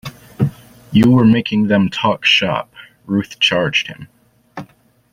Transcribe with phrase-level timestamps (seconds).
[0.91, 2.73] You were making them talk shop,
[3.05, 4.07] Ruth charged him.